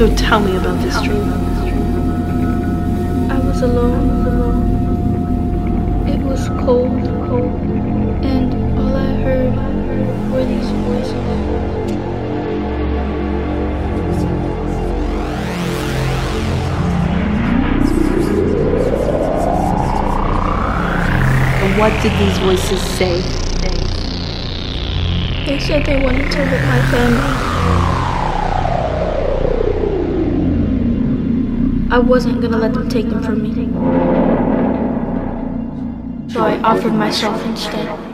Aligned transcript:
So 0.00 0.08
tell 0.16 0.40
me 0.40 0.56
about 0.56 0.80
this 0.80 0.98
dream. 1.02 1.30
I 3.30 3.38
was 3.38 3.60
alone. 3.60 4.26
Alone. 4.26 6.08
It 6.08 6.20
was 6.22 6.48
cold, 6.64 7.04
cold, 7.28 7.60
and 8.24 8.78
all 8.78 8.96
I 8.96 9.12
heard 9.20 9.54
were 10.32 10.42
these 10.42 10.70
voices. 10.88 11.12
And 21.60 21.76
what 21.78 21.92
did 22.02 22.12
these 22.18 22.38
voices 22.38 22.80
say? 22.80 23.20
They 25.44 25.58
said 25.58 25.84
they 25.84 26.02
wanted 26.02 26.32
to 26.32 26.46
hurt 26.46 26.64
my 26.64 26.90
family. 26.90 27.49
I 31.92 31.98
wasn't 31.98 32.40
gonna 32.40 32.56
let 32.56 32.72
them 32.72 32.88
take 32.88 33.08
them 33.08 33.20
from 33.20 33.42
me. 33.42 33.50
So 36.32 36.40
I 36.40 36.60
offered 36.62 36.92
myself 36.92 37.44
instead. 37.46 38.09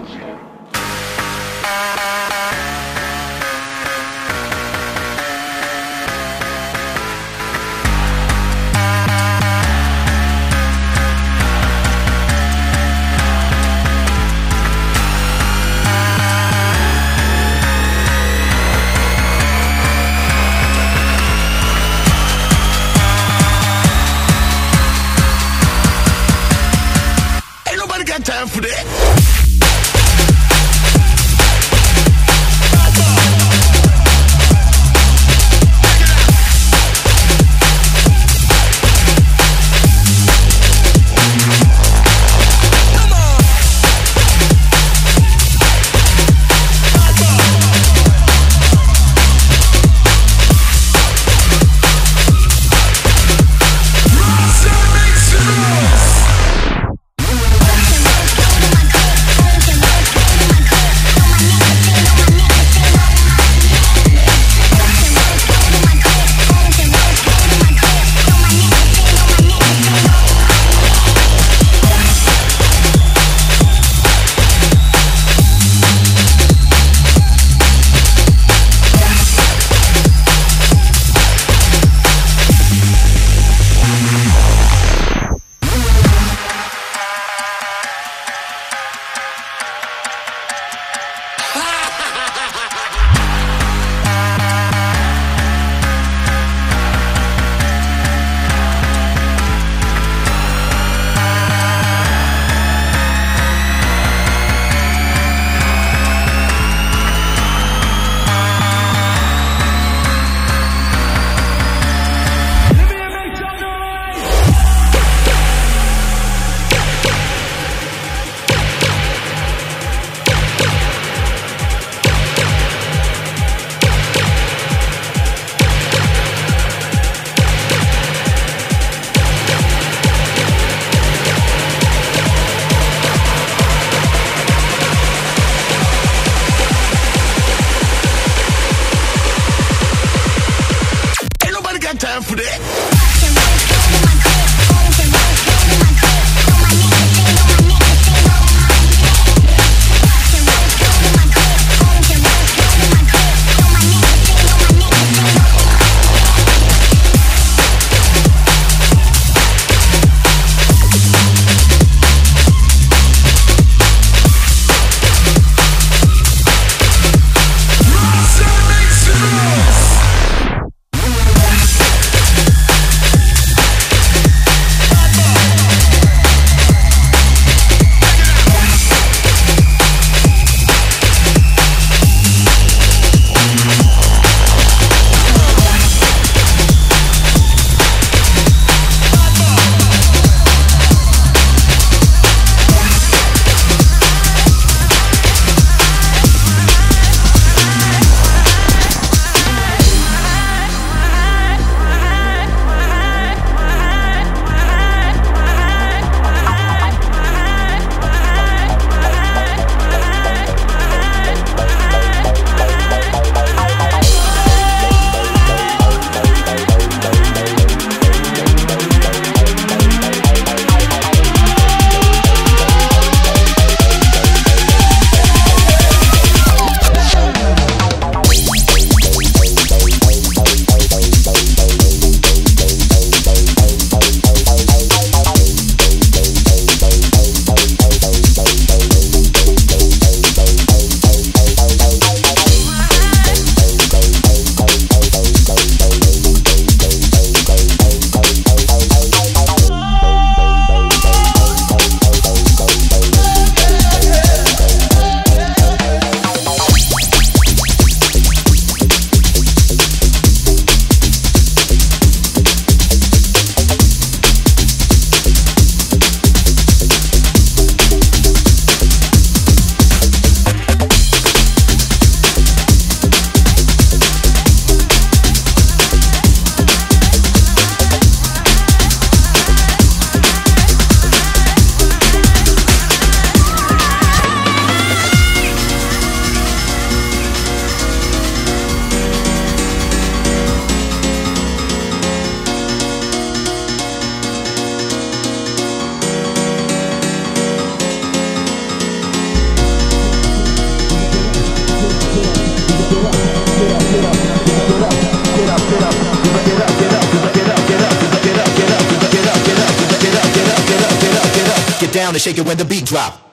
Down 311.97 312.14
and 312.14 312.21
shake 312.21 312.37
it 312.37 312.45
when 312.47 312.59
the 312.59 312.64
beat 312.64 312.85
drop. 312.85 313.25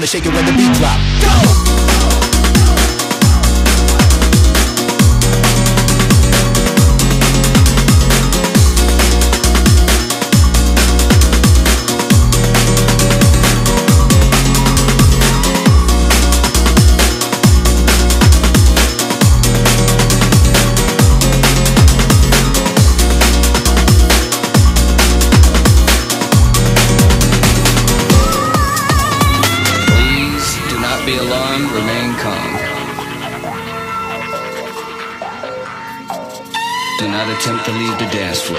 Down 0.00 0.04
and 0.04 0.08
shake 0.08 0.24
it 0.24 0.32
when 0.32 0.46
the 0.46 0.52
beat 0.52 0.72
drop. 0.78 0.98
Go! 1.20 1.99
To 37.70 37.78
leave 37.78 37.98
the 37.98 38.06
dance 38.06 38.42
floor. 38.42 38.58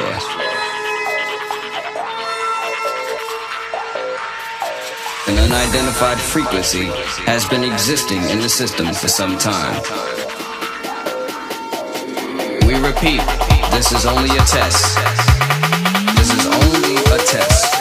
An 5.28 5.38
unidentified 5.38 6.20
frequency 6.20 6.86
has 7.26 7.46
been 7.48 7.64
existing 7.64 8.22
in 8.30 8.40
the 8.40 8.50
system 8.50 8.88
for 8.94 9.08
some 9.08 9.38
time. 9.38 9.82
We 12.66 12.76
repeat, 12.76 13.22
this 13.72 13.92
is 13.92 14.06
only 14.06 14.30
a 14.30 14.44
test. 14.46 14.98
This 16.16 16.32
is 16.32 16.46
only 16.46 16.96
a 16.96 17.18
test. 17.26 17.81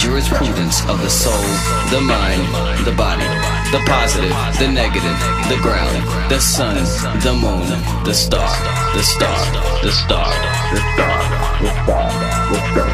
Jurisprudence 0.00 0.80
of 0.88 0.98
the 1.02 1.10
soul, 1.10 1.44
the 1.92 2.00
mind, 2.00 2.40
the 2.86 2.94
body, 2.96 3.28
the 3.70 3.82
positive, 3.84 4.32
the 4.58 4.66
negative, 4.66 5.18
the 5.52 5.58
ground, 5.60 6.30
the 6.30 6.40
sun, 6.40 6.76
the 7.20 7.34
moon, 7.34 7.68
the 8.04 8.14
star, 8.14 8.48
the 8.96 9.02
star, 9.02 9.36
the 9.82 9.92
star, 9.92 10.32
the 10.72 10.80
star, 10.96 11.20
the 11.60 11.68
star, 11.84 12.08
the 12.48 12.58
star, 12.72 12.90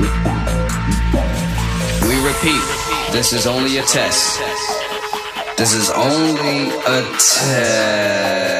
the 0.00 0.08
star. 0.20 2.06
We 2.06 2.16
repeat. 2.28 2.64
This 3.10 3.32
is 3.32 3.46
only 3.46 3.78
a 3.78 3.82
test. 3.82 4.38
This 5.56 5.72
is 5.72 5.90
only 5.90 6.68
a 6.68 7.02
test. 7.18 8.59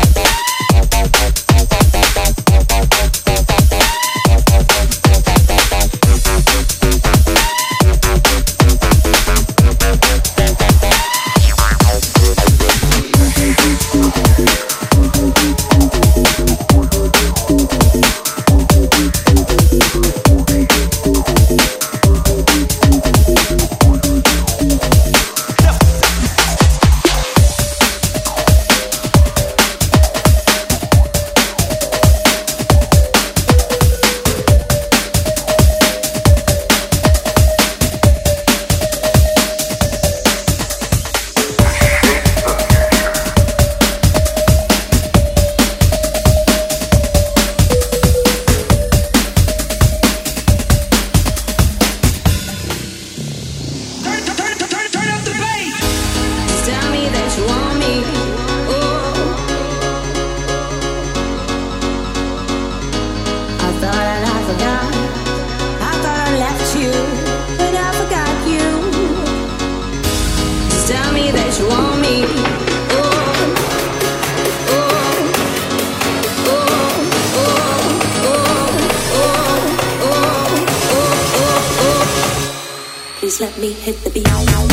Let 83.39 83.57
me 83.59 83.71
hit 83.71 84.03
the 84.03 84.09
beat. 84.09 84.70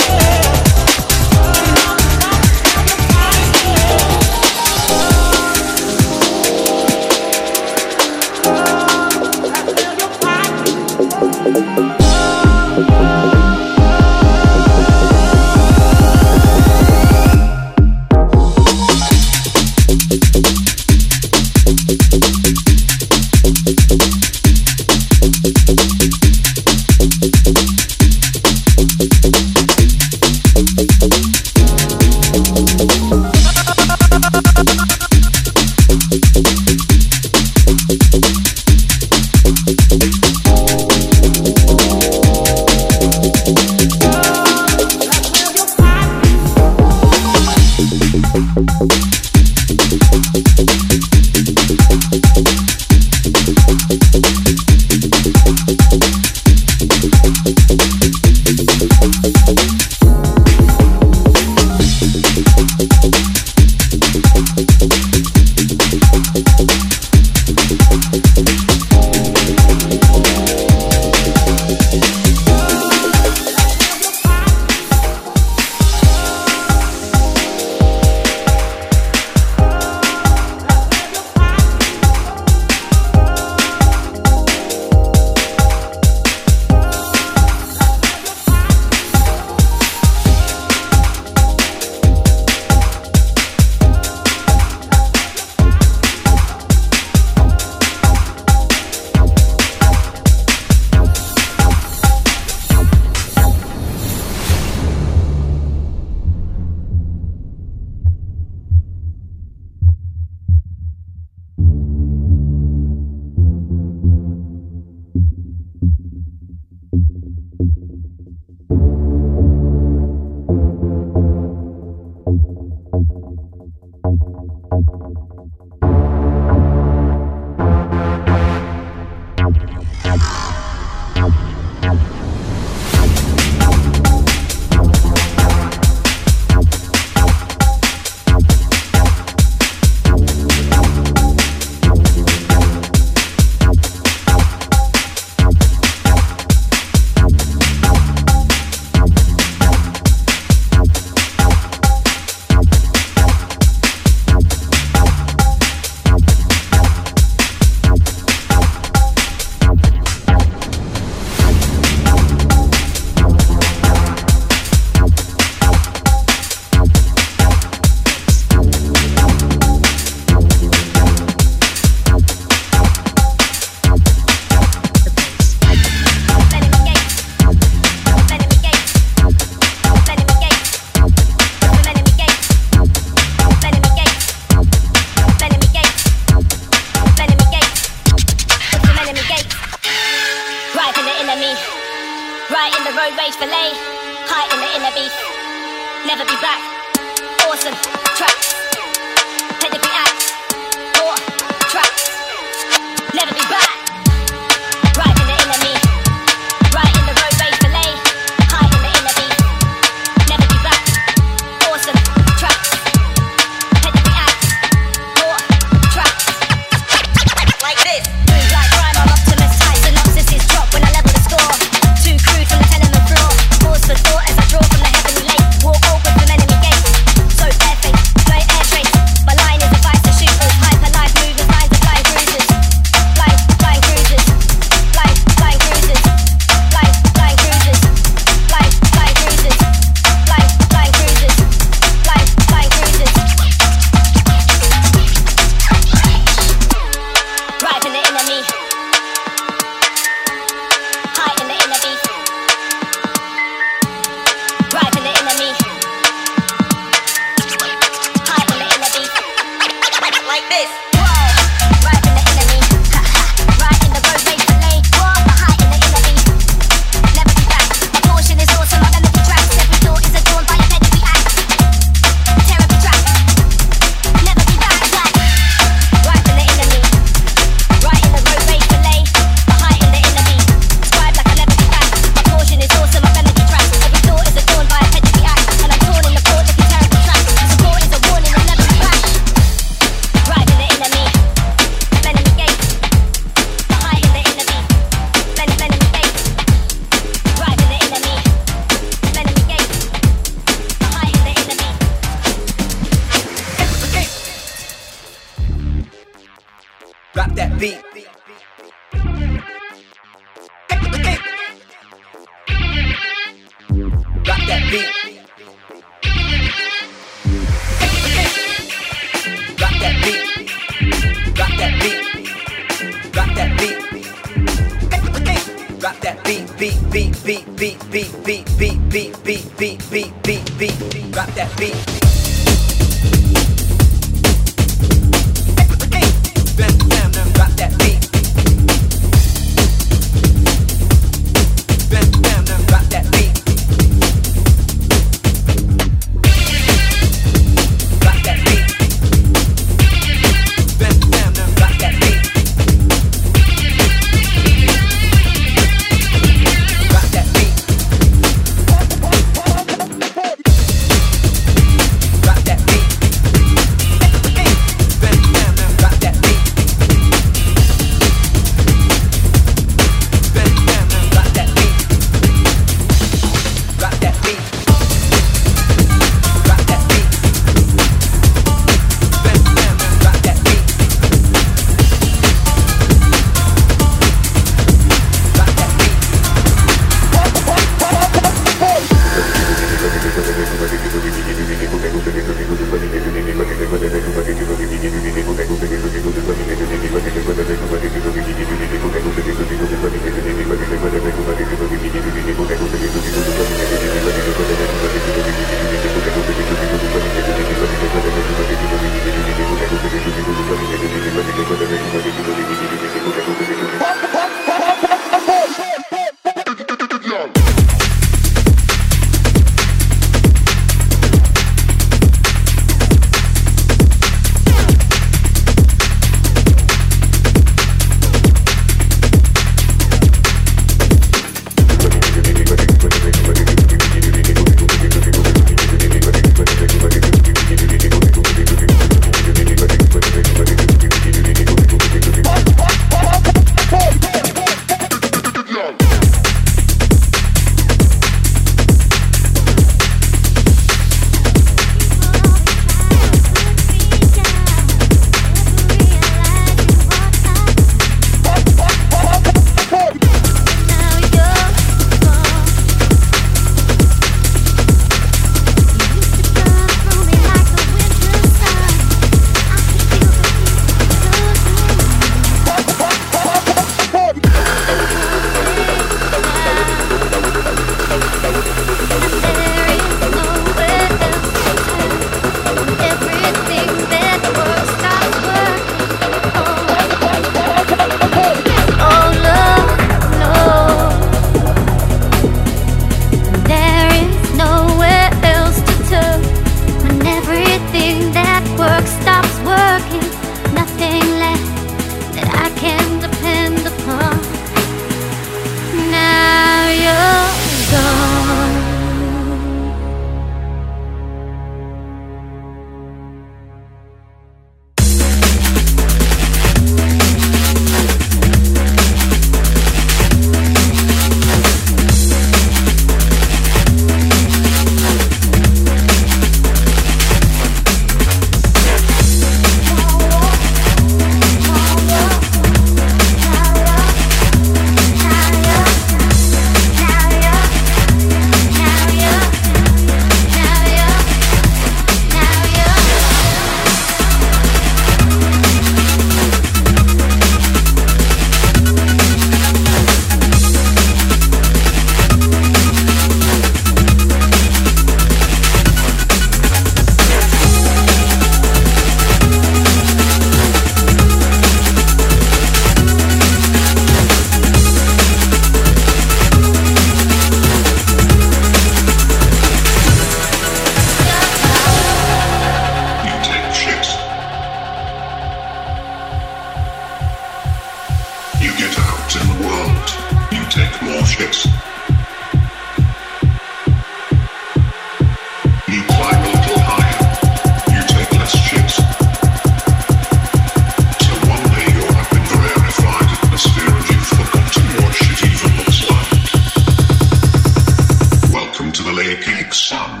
Some. 599.60 600.00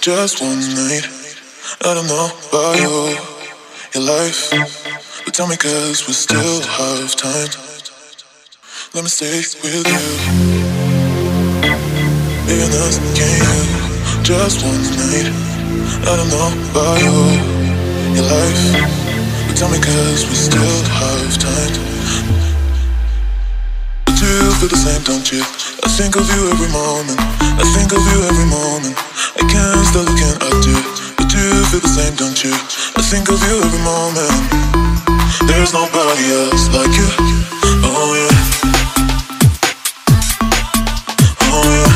Just 0.00 0.42
one 0.42 0.60
night. 0.74 1.08
I 1.80 1.94
don't 1.94 2.06
know 2.06 2.28
about 2.48 2.76
you, 2.76 3.16
your 3.94 4.04
life. 4.04 4.50
But 5.24 5.32
tell 5.32 5.46
me, 5.46 5.56
cause 5.56 6.06
we 6.06 6.12
still 6.12 6.60
have 6.60 7.16
time. 7.16 7.48
Let 8.92 9.04
me 9.04 9.08
stay 9.08 9.38
with 9.62 9.86
you. 9.88 10.02
Baby, 12.44 12.68
nothing 12.68 13.14
can 13.16 13.32
you. 13.40 14.22
Just 14.22 14.62
one 14.62 14.82
night. 15.00 15.32
I 16.04 16.16
don't 16.16 16.28
know 16.28 16.52
about 16.70 17.00
you, 17.00 17.16
your 18.14 18.28
life. 18.28 18.64
But 19.48 19.56
tell 19.56 19.70
me, 19.70 19.78
cause 19.78 20.28
we 20.28 20.34
still 20.34 20.82
have 21.00 21.38
time. 21.38 21.72
But 24.04 24.20
you 24.20 24.52
feel 24.58 24.68
the 24.68 24.76
same, 24.76 25.02
don't 25.04 25.32
you? 25.32 25.63
I 25.84 25.88
think 25.88 26.16
of 26.16 26.26
you 26.34 26.48
every 26.50 26.70
moment. 26.72 27.20
I 27.60 27.64
think 27.76 27.92
of 27.92 28.00
you 28.00 28.18
every 28.24 28.48
moment. 28.48 28.96
I 29.36 29.44
can't 29.44 29.84
stop 29.86 30.08
looking 30.08 30.36
at 30.40 30.64
you, 30.64 30.78
but 31.16 31.28
you 31.32 31.44
feel 31.68 31.80
the 31.80 31.92
same, 31.92 32.14
don't 32.16 32.42
you? 32.42 32.52
I 32.96 33.02
think 33.02 33.28
of 33.28 33.38
you 33.44 33.60
every 33.60 33.82
moment. 33.84 34.32
There's 35.46 35.72
nobody 35.72 36.24
else 36.32 36.68
like 36.72 36.94
you. 36.96 37.08
Oh 37.84 38.16
yeah. 38.16 38.34
Oh 41.52 41.66
yeah. 41.76 41.92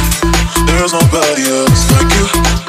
There's 0.66 0.92
nobody 0.92 1.42
else 1.48 1.90
like 1.92 2.12
you. 2.12 2.67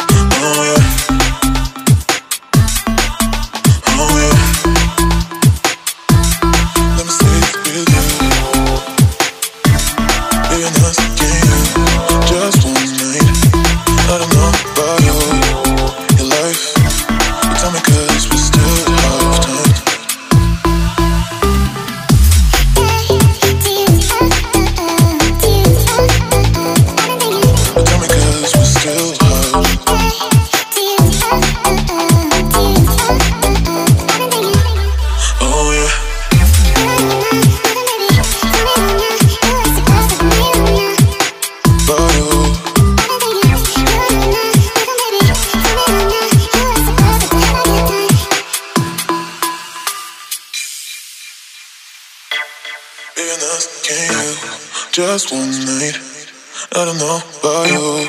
About 57.50 57.72
you, 57.72 58.08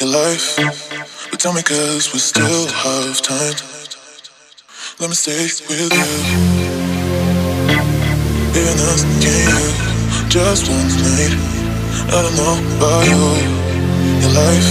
your 0.00 0.08
life. 0.08 0.56
But 1.30 1.38
tell 1.38 1.52
me, 1.52 1.62
cause 1.62 2.12
we 2.12 2.18
still 2.18 2.66
have 2.68 3.20
time. 3.20 3.56
Let 5.00 5.10
me 5.10 5.16
stay 5.16 5.44
with 5.68 5.92
you. 5.92 6.04
Even 8.56 8.76
asking 8.88 9.20
you, 9.20 9.60
just 10.32 10.70
one 10.70 10.88
night. 11.04 11.36
I 12.08 12.18
don't 12.24 12.36
know 12.40 12.56
about 12.76 13.04
you, 13.04 13.24
your 14.22 14.32
life. 14.32 14.70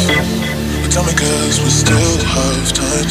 But 0.82 0.92
tell 0.92 1.06
me, 1.06 1.14
cause 1.14 1.62
we 1.62 1.70
still 1.70 2.18
have 2.34 2.74
time. 2.74 3.10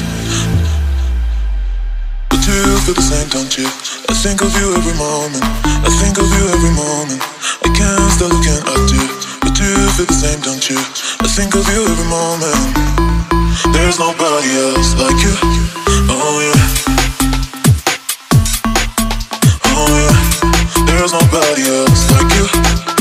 You 2.33 2.79
feel 2.85 2.95
the 2.95 3.03
same, 3.03 3.29
don't 3.29 3.57
you? 3.57 3.67
I 4.11 4.15
think 4.19 4.43
of 4.43 4.53
you 4.59 4.75
every 4.75 4.95
moment. 4.99 5.45
I 5.87 5.91
think 6.03 6.19
of 6.19 6.27
you 6.27 6.45
every 6.51 6.75
moment. 6.75 7.23
I 7.63 7.69
can't 7.71 8.13
stop 8.13 8.33
looking 8.33 8.61
at 8.67 8.91
you. 8.93 9.22
You 9.63 9.89
feel 9.95 10.07
the 10.07 10.13
same, 10.13 10.41
don't 10.41 10.69
you? 10.69 10.79
I 11.21 11.29
think 11.29 11.55
of 11.55 11.65
you 11.69 11.87
every 11.87 12.09
moment. 12.11 12.59
There's 13.73 13.99
nobody 13.99 14.51
else 14.59 14.95
like 14.99 15.23
you. 15.23 15.35
Oh 16.11 16.41
yeah. 16.43 16.61
Oh 19.71 19.95
yeah. 20.03 20.85
There's 20.87 21.13
nobody 21.13 21.63
else 21.63 22.11
like 22.11 22.31
you. 22.35 22.92